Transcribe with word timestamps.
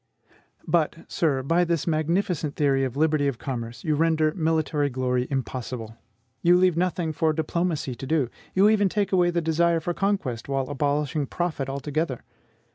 But, 0.67 0.95
sir, 1.07 1.43
by 1.43 1.63
this 1.63 1.85
magnificent 1.85 2.55
theory 2.55 2.83
of 2.83 2.97
liberty 2.97 3.27
of 3.27 3.37
commerce 3.37 3.83
you 3.83 3.93
render 3.93 4.33
military 4.33 4.89
glory 4.89 5.27
impossible, 5.29 5.95
you 6.41 6.57
leave 6.57 6.75
nothing 6.75 7.13
for 7.13 7.33
diplomacy 7.33 7.93
to 7.93 8.07
do; 8.07 8.27
you 8.55 8.67
even 8.67 8.89
take 8.89 9.11
away 9.11 9.29
the 9.29 9.41
desire 9.41 9.79
for 9.79 9.93
conquest, 9.93 10.49
while 10.49 10.67
abolishing 10.69 11.27
profit 11.27 11.69
altogether. 11.69 12.23